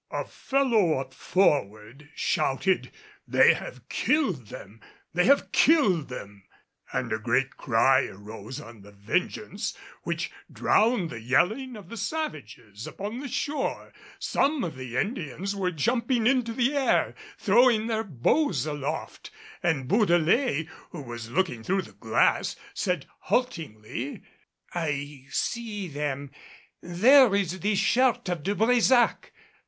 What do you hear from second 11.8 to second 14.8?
the savages upon the shore. Some of